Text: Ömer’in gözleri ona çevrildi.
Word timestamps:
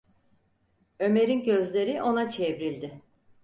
Ömer’in 0.99 1.43
gözleri 1.43 2.01
ona 2.01 2.29
çevrildi. 2.31 3.01